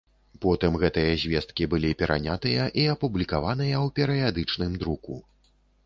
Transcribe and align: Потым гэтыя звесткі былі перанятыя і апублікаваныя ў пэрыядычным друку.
Потым 0.45 0.77
гэтыя 0.83 1.11
звесткі 1.23 1.67
былі 1.75 1.91
перанятыя 2.01 2.63
і 2.85 2.89
апублікаваныя 2.97 3.75
ў 3.85 3.97
пэрыядычным 4.01 4.71
друку. 4.85 5.25